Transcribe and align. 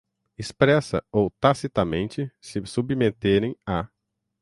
expressa 0.35 1.05
ou 1.11 1.29
tacitamente, 1.29 2.31
se 2.41 2.65
submeterem 2.65 3.55
à 3.67 3.87